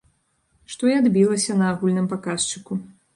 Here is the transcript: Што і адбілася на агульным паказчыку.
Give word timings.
Што 0.75 0.87
і 0.91 0.95
адбілася 1.01 1.57
на 1.59 1.67
агульным 1.73 2.07
паказчыку. 2.15 2.79